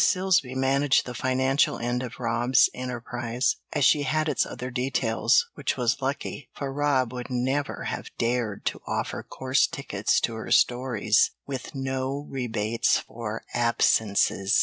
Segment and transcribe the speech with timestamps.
[0.03, 5.77] Silsby managed the financial end of Rob's enterprise, as she had its other details, which
[5.77, 11.29] was lucky, for Rob would never have dared to offer course tickets to her stories,
[11.45, 14.57] with no rebates for absences.